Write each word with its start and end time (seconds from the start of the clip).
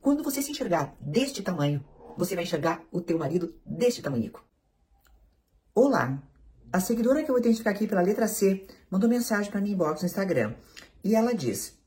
Quando 0.00 0.22
você 0.22 0.40
se 0.40 0.50
enxergar 0.50 0.96
deste 0.98 1.42
tamanho, 1.42 1.84
você 2.16 2.34
vai 2.34 2.44
enxergar 2.44 2.82
o 2.90 3.02
teu 3.02 3.18
marido 3.18 3.54
deste 3.66 4.00
tamanhico. 4.00 4.42
Olá, 5.74 6.22
a 6.72 6.80
seguidora 6.80 7.22
que 7.22 7.30
eu 7.30 7.34
vou 7.34 7.38
identificar 7.38 7.72
aqui 7.72 7.86
pela 7.86 8.00
letra 8.00 8.26
C 8.26 8.66
mandou 8.90 9.10
mensagem 9.10 9.50
para 9.50 9.60
mim 9.60 9.72
inbox 9.72 10.00
no 10.00 10.06
Instagram 10.06 10.54
e 11.04 11.14
ela 11.14 11.34
diz: 11.34 11.78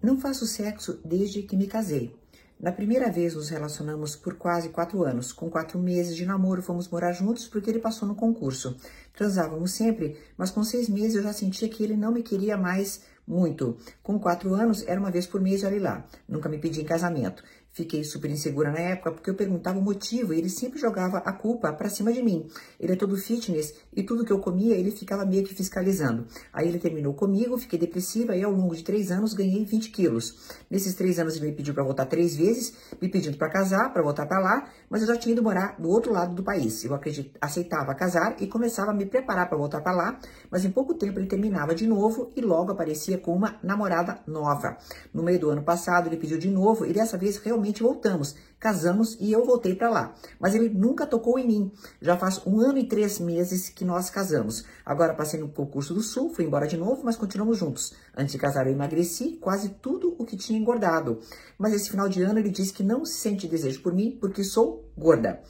Não 0.00 0.20
faço 0.20 0.46
sexo 0.46 1.00
desde 1.04 1.42
que 1.42 1.56
me 1.56 1.66
casei. 1.66 2.16
Na 2.60 2.70
primeira 2.70 3.10
vez 3.10 3.34
nos 3.34 3.48
relacionamos 3.48 4.14
por 4.14 4.34
quase 4.34 4.68
quatro 4.68 5.02
anos. 5.02 5.32
Com 5.32 5.50
quatro 5.50 5.78
meses 5.78 6.14
de 6.14 6.26
namoro, 6.26 6.62
fomos 6.62 6.88
morar 6.88 7.12
juntos 7.12 7.48
porque 7.48 7.70
ele 7.70 7.80
passou 7.80 8.06
no 8.06 8.14
concurso. 8.14 8.76
Transávamos 9.14 9.72
sempre, 9.72 10.16
mas 10.36 10.50
com 10.50 10.62
seis 10.62 10.88
meses 10.88 11.16
eu 11.16 11.22
já 11.22 11.32
sentia 11.32 11.68
que 11.68 11.82
ele 11.82 11.96
não 11.96 12.12
me 12.12 12.22
queria 12.22 12.56
mais 12.56 13.00
muito. 13.30 13.78
Com 14.02 14.18
quatro 14.18 14.52
anos, 14.54 14.84
era 14.88 14.98
uma 14.98 15.10
vez 15.10 15.24
por 15.24 15.40
mês, 15.40 15.62
olha 15.62 15.80
lá. 15.80 16.06
Nunca 16.28 16.48
me 16.48 16.58
pedi 16.58 16.80
em 16.80 16.84
casamento. 16.84 17.44
Fiquei 17.72 18.02
super 18.02 18.28
insegura 18.28 18.72
na 18.72 18.80
época 18.80 19.12
porque 19.12 19.30
eu 19.30 19.34
perguntava 19.34 19.78
o 19.78 19.82
motivo 19.82 20.34
e 20.34 20.38
ele 20.38 20.48
sempre 20.48 20.80
jogava 20.80 21.18
a 21.18 21.32
culpa 21.32 21.72
para 21.72 21.88
cima 21.88 22.12
de 22.12 22.20
mim. 22.20 22.48
Ele 22.80 22.94
é 22.94 22.96
todo 22.96 23.16
fitness 23.16 23.74
e 23.94 24.02
tudo 24.02 24.24
que 24.24 24.32
eu 24.32 24.40
comia 24.40 24.74
ele 24.74 24.90
ficava 24.90 25.24
meio 25.24 25.44
que 25.44 25.54
fiscalizando. 25.54 26.26
Aí 26.52 26.66
ele 26.66 26.80
terminou 26.80 27.14
comigo, 27.14 27.56
fiquei 27.56 27.78
depressiva 27.78 28.34
e 28.34 28.42
ao 28.42 28.50
longo 28.50 28.74
de 28.74 28.82
três 28.82 29.12
anos 29.12 29.34
ganhei 29.34 29.64
20 29.64 29.90
quilos. 29.90 30.58
Nesses 30.68 30.94
três 30.94 31.20
anos 31.20 31.36
ele 31.36 31.46
me 31.46 31.52
pediu 31.52 31.72
para 31.72 31.84
voltar 31.84 32.06
três 32.06 32.36
vezes, 32.36 32.74
me 33.00 33.08
pedindo 33.08 33.36
para 33.38 33.48
casar, 33.48 33.92
para 33.92 34.02
voltar 34.02 34.26
para 34.26 34.40
lá, 34.40 34.68
mas 34.88 35.02
eu 35.02 35.06
já 35.06 35.16
tinha 35.16 35.32
ido 35.32 35.42
morar 35.42 35.76
do 35.78 35.88
outro 35.88 36.12
lado 36.12 36.34
do 36.34 36.42
país. 36.42 36.84
Eu 36.84 36.92
acredito, 36.92 37.38
aceitava 37.40 37.94
casar 37.94 38.34
e 38.40 38.48
começava 38.48 38.90
a 38.90 38.94
me 38.94 39.06
preparar 39.06 39.48
para 39.48 39.56
voltar 39.56 39.80
para 39.80 39.92
lá, 39.92 40.18
mas 40.50 40.64
em 40.64 40.70
pouco 40.72 40.92
tempo 40.94 41.20
ele 41.20 41.28
terminava 41.28 41.72
de 41.72 41.86
novo 41.86 42.32
e 42.34 42.40
logo 42.40 42.72
aparecia 42.72 43.16
com 43.16 43.32
uma 43.32 43.60
namorada 43.62 44.18
nova. 44.26 44.76
No 45.14 45.22
meio 45.22 45.38
do 45.38 45.50
ano 45.50 45.62
passado 45.62 46.08
ele 46.08 46.16
pediu 46.16 46.36
de 46.36 46.50
novo 46.50 46.84
e 46.84 46.92
dessa 46.92 47.16
vez 47.16 47.36
realmente 47.36 47.59
voltamos, 47.82 48.34
casamos 48.58 49.16
e 49.20 49.32
eu 49.32 49.44
voltei 49.44 49.74
para 49.74 49.90
lá. 49.90 50.14
Mas 50.38 50.54
ele 50.54 50.68
nunca 50.68 51.06
tocou 51.06 51.38
em 51.38 51.46
mim. 51.46 51.72
Já 52.00 52.16
faz 52.16 52.40
um 52.46 52.60
ano 52.60 52.78
e 52.78 52.86
três 52.86 53.18
meses 53.18 53.68
que 53.68 53.84
nós 53.84 54.10
casamos. 54.10 54.64
Agora 54.84 55.14
passei 55.14 55.38
no 55.38 55.48
concurso 55.48 55.94
do 55.94 56.02
Sul, 56.02 56.30
fui 56.30 56.44
embora 56.44 56.66
de 56.66 56.76
novo, 56.76 57.02
mas 57.04 57.16
continuamos 57.16 57.58
juntos. 57.58 57.94
Antes 58.16 58.32
de 58.32 58.38
casar 58.38 58.66
eu 58.66 58.72
emagreci 58.72 59.38
quase 59.40 59.70
tudo 59.70 60.14
o 60.18 60.24
que 60.24 60.36
tinha 60.36 60.58
engordado. 60.58 61.20
Mas 61.58 61.72
esse 61.72 61.90
final 61.90 62.08
de 62.08 62.22
ano 62.22 62.38
ele 62.38 62.50
disse 62.50 62.72
que 62.72 62.82
não 62.82 63.04
sente 63.04 63.46
desejo 63.46 63.82
por 63.82 63.92
mim 63.92 64.16
porque 64.20 64.44
sou 64.44 64.90
gorda. 64.96 65.40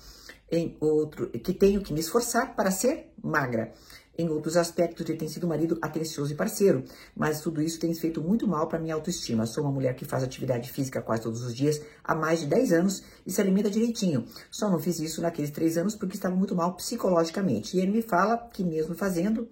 Em 0.50 0.76
outro, 0.80 1.30
que 1.30 1.52
tenho 1.52 1.80
que 1.80 1.92
me 1.92 2.00
esforçar 2.00 2.56
para 2.56 2.72
ser 2.72 3.12
magra. 3.22 3.72
Em 4.18 4.28
outros 4.28 4.56
aspectos, 4.56 5.08
ele 5.08 5.18
tem 5.18 5.28
sido 5.28 5.46
um 5.46 5.48
marido 5.48 5.78
atencioso 5.80 6.32
e 6.32 6.36
parceiro, 6.36 6.84
mas 7.16 7.40
tudo 7.40 7.62
isso 7.62 7.78
tem 7.78 7.94
feito 7.94 8.20
muito 8.20 8.46
mal 8.46 8.66
para 8.66 8.78
minha 8.78 8.94
autoestima. 8.94 9.46
Sou 9.46 9.64
uma 9.64 9.72
mulher 9.72 9.94
que 9.94 10.04
faz 10.04 10.22
atividade 10.22 10.70
física 10.70 11.00
quase 11.00 11.22
todos 11.22 11.42
os 11.42 11.54
dias 11.54 11.80
há 12.04 12.14
mais 12.14 12.40
de 12.40 12.46
10 12.46 12.72
anos 12.72 13.02
e 13.24 13.32
se 13.32 13.40
alimenta 13.40 13.70
direitinho. 13.70 14.26
Só 14.50 14.68
não 14.68 14.78
fiz 14.78 14.98
isso 14.98 15.22
naqueles 15.22 15.50
3 15.50 15.78
anos 15.78 15.94
porque 15.94 16.16
estava 16.16 16.34
muito 16.34 16.54
mal 16.54 16.74
psicologicamente. 16.74 17.76
E 17.76 17.80
ele 17.80 17.92
me 17.92 18.02
fala 18.02 18.36
que, 18.52 18.62
mesmo 18.62 18.94
fazendo 18.94 19.48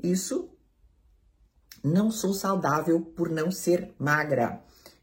isso, 0.00 0.50
não 1.82 2.10
sou 2.10 2.32
saudável 2.32 3.00
por 3.00 3.28
não 3.30 3.50
ser 3.50 3.94
magra. 3.98 4.62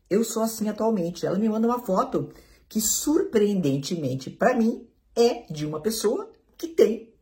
Eu 0.10 0.24
sou 0.24 0.44
assim 0.44 0.70
atualmente. 0.70 1.26
Ela 1.26 1.40
me 1.40 1.50
manda 1.50 1.68
uma 1.68 1.84
foto 1.84 2.30
que, 2.70 2.80
surpreendentemente 2.80 4.30
para 4.30 4.56
mim, 4.56 4.88
é 5.16 5.52
de 5.52 5.66
uma 5.66 5.82
pessoa 5.82 6.32
que 6.58 6.68
tem 6.68 7.13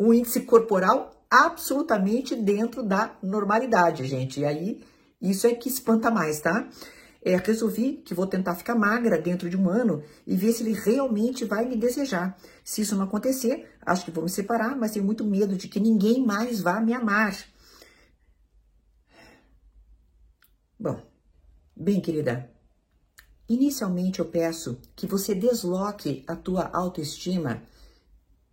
um 0.00 0.14
índice 0.14 0.40
corporal 0.40 1.12
absolutamente 1.30 2.34
dentro 2.34 2.82
da 2.82 3.14
normalidade, 3.22 4.06
gente. 4.06 4.40
E 4.40 4.46
aí, 4.46 4.82
isso 5.20 5.46
é 5.46 5.54
que 5.54 5.68
espanta 5.68 6.10
mais, 6.10 6.40
tá? 6.40 6.66
É, 7.22 7.36
resolvi 7.36 7.98
que 7.98 8.14
vou 8.14 8.26
tentar 8.26 8.54
ficar 8.54 8.74
magra 8.74 9.20
dentro 9.20 9.50
de 9.50 9.58
um 9.58 9.68
ano 9.68 10.02
e 10.26 10.34
ver 10.34 10.52
se 10.52 10.62
ele 10.62 10.72
realmente 10.72 11.44
vai 11.44 11.68
me 11.68 11.76
desejar. 11.76 12.34
Se 12.64 12.80
isso 12.80 12.96
não 12.96 13.04
acontecer, 13.04 13.68
acho 13.84 14.06
que 14.06 14.10
vou 14.10 14.24
me 14.24 14.30
separar, 14.30 14.74
mas 14.74 14.92
tenho 14.92 15.04
muito 15.04 15.22
medo 15.22 15.54
de 15.54 15.68
que 15.68 15.78
ninguém 15.78 16.24
mais 16.24 16.62
vá 16.62 16.80
me 16.80 16.94
amar. 16.94 17.36
Bom, 20.78 20.98
bem, 21.76 22.00
querida, 22.00 22.50
inicialmente 23.46 24.20
eu 24.20 24.24
peço 24.24 24.80
que 24.96 25.06
você 25.06 25.34
desloque 25.34 26.24
a 26.26 26.34
tua 26.34 26.70
autoestima 26.72 27.62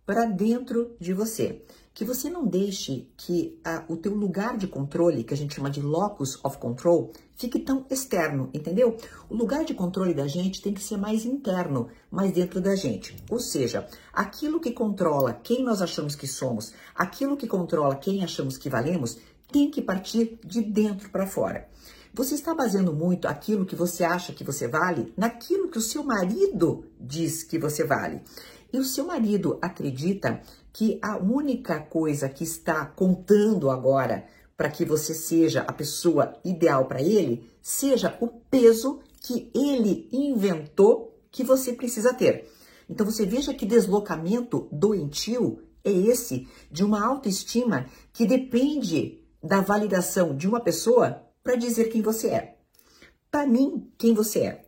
para 0.08 0.24
dentro 0.24 0.96
de 0.98 1.12
você. 1.12 1.62
Que 1.92 2.02
você 2.02 2.30
não 2.30 2.46
deixe 2.46 3.10
que 3.14 3.60
a, 3.62 3.84
o 3.90 3.96
teu 3.98 4.14
lugar 4.14 4.56
de 4.56 4.66
controle, 4.66 5.22
que 5.22 5.34
a 5.34 5.36
gente 5.36 5.54
chama 5.54 5.68
de 5.68 5.82
locus 5.82 6.42
of 6.42 6.56
control, 6.56 7.12
fique 7.36 7.58
tão 7.58 7.84
externo, 7.90 8.48
entendeu? 8.54 8.96
O 9.28 9.36
lugar 9.36 9.66
de 9.66 9.74
controle 9.74 10.14
da 10.14 10.26
gente 10.26 10.62
tem 10.62 10.72
que 10.72 10.82
ser 10.82 10.96
mais 10.96 11.26
interno, 11.26 11.88
mais 12.10 12.32
dentro 12.32 12.58
da 12.58 12.74
gente. 12.74 13.22
Ou 13.30 13.38
seja, 13.38 13.86
aquilo 14.10 14.58
que 14.60 14.72
controla 14.72 15.34
quem 15.34 15.62
nós 15.62 15.82
achamos 15.82 16.14
que 16.14 16.26
somos, 16.26 16.72
aquilo 16.94 17.36
que 17.36 17.46
controla 17.46 17.94
quem 17.94 18.24
achamos 18.24 18.56
que 18.56 18.70
valemos, 18.70 19.18
tem 19.52 19.70
que 19.70 19.82
partir 19.82 20.38
de 20.42 20.62
dentro 20.62 21.10
para 21.10 21.26
fora. 21.26 21.68
Você 22.14 22.34
está 22.34 22.54
baseando 22.54 22.94
muito 22.94 23.28
aquilo 23.28 23.66
que 23.66 23.76
você 23.76 24.04
acha 24.04 24.32
que 24.32 24.42
você 24.42 24.66
vale 24.66 25.12
naquilo 25.14 25.68
que 25.68 25.76
o 25.76 25.82
seu 25.82 26.02
marido 26.02 26.86
diz 26.98 27.42
que 27.42 27.58
você 27.58 27.84
vale 27.84 28.22
e 28.72 28.78
o 28.78 28.84
seu 28.84 29.06
marido 29.06 29.58
acredita 29.62 30.40
que 30.72 30.98
a 31.02 31.16
única 31.16 31.80
coisa 31.80 32.28
que 32.28 32.44
está 32.44 32.84
contando 32.84 33.70
agora 33.70 34.26
para 34.56 34.70
que 34.70 34.84
você 34.84 35.14
seja 35.14 35.62
a 35.62 35.72
pessoa 35.72 36.34
ideal 36.44 36.86
para 36.86 37.00
ele 37.00 37.50
seja 37.62 38.16
o 38.20 38.26
peso 38.28 39.00
que 39.20 39.50
ele 39.54 40.08
inventou 40.12 41.16
que 41.30 41.44
você 41.44 41.72
precisa 41.72 42.12
ter. 42.12 42.50
Então 42.88 43.04
você 43.04 43.26
veja 43.26 43.54
que 43.54 43.66
deslocamento 43.66 44.68
doentio 44.72 45.62
é 45.84 45.90
esse 45.90 46.48
de 46.70 46.84
uma 46.84 47.04
autoestima 47.04 47.86
que 48.12 48.26
depende 48.26 49.22
da 49.42 49.60
validação 49.60 50.36
de 50.36 50.48
uma 50.48 50.60
pessoa 50.60 51.22
para 51.42 51.56
dizer 51.56 51.84
quem 51.86 52.02
você 52.02 52.28
é. 52.28 52.56
Para 53.30 53.46
mim, 53.46 53.92
quem 53.96 54.14
você 54.14 54.40
é? 54.40 54.64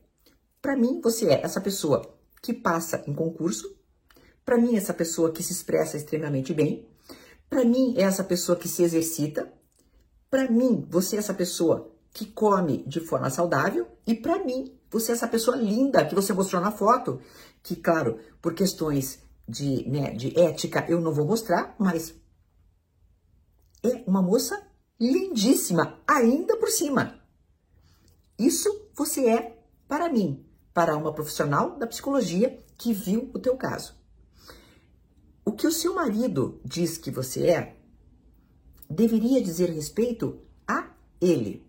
Para 0.62 0.76
mim, 0.76 1.00
você 1.02 1.26
é 1.26 1.42
essa 1.42 1.60
pessoa 1.60 2.02
que 2.42 2.52
passa 2.52 3.02
em 3.06 3.14
concurso, 3.14 3.74
para 4.44 4.58
mim, 4.58 4.76
essa 4.76 4.94
pessoa 4.94 5.32
que 5.32 5.42
se 5.42 5.52
expressa 5.52 5.96
extremamente 5.96 6.52
bem. 6.52 6.88
Para 7.48 7.64
mim, 7.64 7.94
é 7.96 8.02
essa 8.02 8.24
pessoa 8.24 8.56
que 8.56 8.68
se 8.68 8.82
exercita. 8.82 9.52
Para 10.28 10.50
mim, 10.50 10.86
você 10.88 11.16
é 11.16 11.18
essa 11.18 11.34
pessoa 11.34 11.92
que 12.12 12.26
come 12.26 12.84
de 12.86 13.00
forma 13.00 13.30
saudável. 13.30 13.86
E 14.06 14.14
para 14.14 14.44
mim, 14.44 14.78
você 14.90 15.12
é 15.12 15.14
essa 15.14 15.28
pessoa 15.28 15.56
linda 15.56 16.04
que 16.04 16.14
você 16.14 16.32
mostrou 16.32 16.60
na 16.60 16.72
foto. 16.72 17.20
Que, 17.62 17.76
claro, 17.76 18.18
por 18.40 18.54
questões 18.54 19.20
de, 19.48 19.88
né, 19.88 20.12
de 20.12 20.38
ética, 20.38 20.84
eu 20.88 21.00
não 21.00 21.12
vou 21.12 21.26
mostrar, 21.26 21.74
mas 21.78 22.14
é 23.82 24.02
uma 24.06 24.22
moça 24.22 24.62
lindíssima, 24.98 25.98
ainda 26.06 26.56
por 26.56 26.68
cima. 26.68 27.20
Isso 28.38 28.88
você 28.94 29.28
é 29.28 29.58
para 29.88 30.08
mim, 30.08 30.46
para 30.72 30.96
uma 30.96 31.12
profissional 31.12 31.78
da 31.78 31.86
psicologia 31.86 32.58
que 32.78 32.92
viu 32.92 33.30
o 33.34 33.38
teu 33.38 33.56
caso. 33.56 33.99
O 35.44 35.52
que 35.52 35.66
o 35.66 35.72
seu 35.72 35.94
marido 35.94 36.60
diz 36.64 36.98
que 36.98 37.10
você 37.10 37.46
é 37.46 37.76
deveria 38.88 39.42
dizer 39.42 39.70
respeito 39.70 40.40
a 40.66 40.90
ele. 41.20 41.66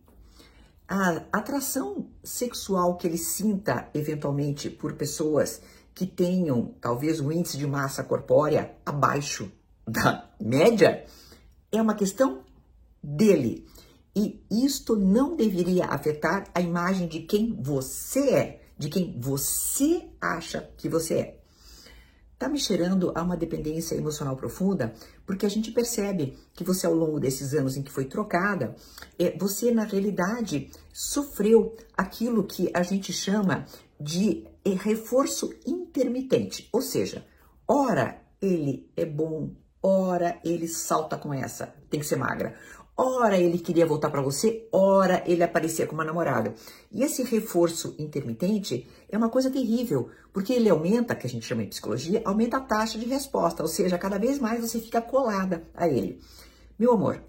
A 0.88 1.24
atração 1.32 2.10
sexual 2.24 2.98
que 2.98 3.08
ele 3.08 3.18
sinta 3.18 3.90
eventualmente 3.94 4.70
por 4.70 4.94
pessoas 4.94 5.62
que 5.94 6.06
tenham 6.06 6.74
talvez 6.82 7.20
um 7.20 7.32
índice 7.32 7.58
de 7.58 7.68
massa 7.68 8.04
corpórea 8.04 8.76
abaixo 8.86 9.52
da 9.88 10.30
média 10.40 11.06
é 11.72 11.82
uma 11.82 11.96
questão 11.96 12.44
dele. 13.02 13.68
E 14.14 14.44
isto 14.52 14.98
não 14.98 15.38
deveria 15.38 15.86
afetar 15.86 16.50
a 16.54 16.60
imagem 16.60 17.08
de 17.08 17.22
quem 17.22 17.56
você 17.62 18.30
é, 18.30 18.62
de 18.78 18.90
quem 18.90 19.18
você 19.18 20.10
acha 20.20 20.70
que 20.76 20.90
você 20.90 21.14
é 21.14 21.41
está 22.42 22.50
me 22.50 22.58
cheirando 22.58 23.12
a 23.14 23.22
uma 23.22 23.38
dependência 23.38 23.94
emocional 23.94 24.36
profunda, 24.36 24.96
porque 25.28 25.46
a 25.46 25.50
gente 25.50 25.70
percebe 25.70 26.36
que 26.56 26.64
você, 26.64 26.88
ao 26.88 26.94
longo 26.96 27.20
desses 27.20 27.54
anos 27.54 27.78
em 27.78 27.84
que 27.84 27.92
foi 27.92 28.06
trocada, 28.06 28.76
é, 29.20 29.38
você, 29.38 29.72
na 29.72 29.84
realidade, 29.84 30.72
sofreu 30.92 31.78
aquilo 31.96 32.44
que 32.44 32.72
a 32.74 32.82
gente 32.82 33.14
chama 33.14 33.68
de 34.00 34.44
é, 34.66 34.72
reforço 34.72 35.54
intermitente. 35.68 36.68
Ou 36.74 36.82
seja, 36.82 37.24
ora 37.68 38.20
ele 38.42 38.90
é 38.98 39.06
bom, 39.06 39.52
ora 39.84 40.40
ele 40.44 40.68
salta 40.68 41.18
com 41.18 41.32
essa, 41.32 41.72
tem 41.92 42.00
que 42.00 42.08
ser 42.08 42.16
magra. 42.16 42.56
Ora 43.04 43.36
ele 43.36 43.58
queria 43.58 43.84
voltar 43.84 44.12
para 44.12 44.22
você, 44.22 44.70
ora 44.72 45.24
ele 45.26 45.42
aparecia 45.42 45.88
com 45.88 45.96
uma 45.96 46.06
namorada. 46.06 46.54
E 46.92 47.02
esse 47.02 47.24
reforço 47.24 47.96
intermitente 47.98 48.88
é 49.10 49.18
uma 49.18 49.28
coisa 49.28 49.50
terrível, 49.50 50.12
porque 50.32 50.54
ele 50.54 50.70
aumenta, 50.70 51.16
que 51.16 51.26
a 51.26 51.30
gente 51.30 51.48
chama 51.48 51.64
de 51.64 51.70
psicologia, 51.70 52.22
aumenta 52.24 52.58
a 52.58 52.62
taxa 52.62 53.00
de 53.00 53.08
resposta, 53.08 53.64
ou 53.64 53.68
seja, 53.68 53.98
cada 53.98 54.20
vez 54.20 54.38
mais 54.38 54.62
você 54.62 54.80
fica 54.80 55.02
colada 55.02 55.68
a 55.74 55.88
ele. 55.88 56.22
Meu 56.78 56.94
amor, 56.94 57.24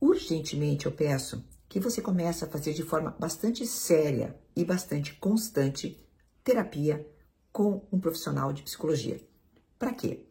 urgentemente 0.00 0.86
eu 0.86 0.92
peço 0.92 1.44
que 1.68 1.78
você 1.78 2.00
começa 2.00 2.46
a 2.46 2.48
fazer 2.48 2.72
de 2.72 2.82
forma 2.82 3.14
bastante 3.20 3.66
séria 3.66 4.40
e 4.56 4.64
bastante 4.64 5.12
constante 5.16 6.02
terapia 6.42 7.06
com 7.52 7.86
um 7.92 8.00
profissional 8.00 8.54
de 8.54 8.62
psicologia. 8.62 9.20
Para 9.78 9.92
quê? 9.92 10.24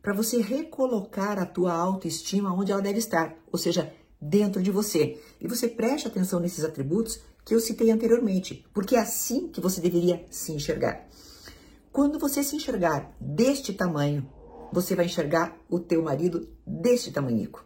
Para 0.00 0.14
você 0.14 0.40
recolocar 0.40 1.38
a 1.38 1.44
tua 1.44 1.74
autoestima 1.74 2.54
onde 2.54 2.72
ela 2.72 2.80
deve 2.80 2.98
estar, 2.98 3.36
ou 3.52 3.58
seja, 3.58 3.92
dentro 4.20 4.62
de 4.62 4.70
você. 4.70 5.20
E 5.40 5.46
você 5.46 5.68
preste 5.68 6.08
atenção 6.08 6.40
nesses 6.40 6.64
atributos 6.64 7.20
que 7.44 7.54
eu 7.54 7.60
citei 7.60 7.90
anteriormente, 7.90 8.64
porque 8.74 8.96
é 8.96 9.00
assim 9.00 9.48
que 9.48 9.60
você 9.60 9.80
deveria 9.80 10.24
se 10.30 10.52
enxergar. 10.52 11.08
Quando 11.90 12.18
você 12.18 12.42
se 12.42 12.54
enxergar 12.54 13.16
deste 13.20 13.72
tamanho, 13.72 14.28
você 14.72 14.94
vai 14.94 15.06
enxergar 15.06 15.56
o 15.68 15.80
teu 15.80 16.02
marido 16.02 16.48
deste 16.66 17.10
tamanhico. 17.10 17.64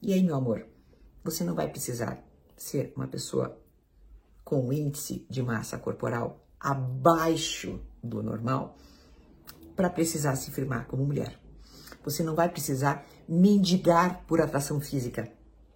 E 0.00 0.12
aí, 0.12 0.22
meu 0.22 0.36
amor, 0.36 0.66
você 1.24 1.42
não 1.42 1.54
vai 1.54 1.68
precisar 1.68 2.24
ser 2.56 2.92
uma 2.96 3.08
pessoa 3.08 3.58
com 4.44 4.72
índice 4.72 5.26
de 5.28 5.42
massa 5.42 5.78
corporal 5.78 6.46
abaixo 6.60 7.80
do 8.02 8.22
normal 8.22 8.76
para 9.74 9.90
precisar 9.90 10.36
se 10.36 10.50
firmar 10.50 10.86
como 10.86 11.04
mulher. 11.04 11.38
Você 12.04 12.22
não 12.22 12.34
vai 12.34 12.48
precisar 12.48 13.06
mendigar 13.28 14.24
por 14.26 14.40
atração 14.40 14.80
física, 14.80 15.32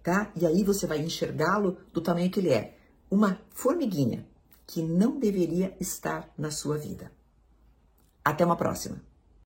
tá? 0.09 0.31
E 0.35 0.43
aí 0.43 0.63
você 0.63 0.87
vai 0.87 0.97
enxergá-lo 0.97 1.77
do 1.93 2.01
tamanho 2.01 2.31
que 2.31 2.39
ele 2.39 2.49
é, 2.49 2.75
uma 3.11 3.39
formiguinha 3.51 4.25
que 4.65 4.81
não 4.81 5.19
deveria 5.19 5.75
estar 5.79 6.33
na 6.35 6.49
sua 6.49 6.79
vida. 6.79 7.11
Até 8.25 8.43
uma 8.43 8.55
próxima. 8.55 8.99